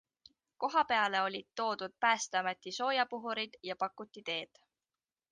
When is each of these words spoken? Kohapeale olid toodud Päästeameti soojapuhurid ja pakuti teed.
Kohapeale 0.61 1.19
olid 1.25 1.47
toodud 1.59 1.91
Päästeameti 2.05 2.73
soojapuhurid 2.77 3.59
ja 3.71 3.75
pakuti 3.83 4.23
teed. 4.31 4.63